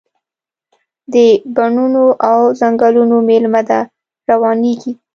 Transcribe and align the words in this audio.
د 1.13 1.15
بڼوڼو 1.55 2.07
او 2.29 2.39
ځنګلونو 2.59 3.15
میلمنه 3.27 3.61
ده، 3.69 3.79
روانیږي 4.31 4.91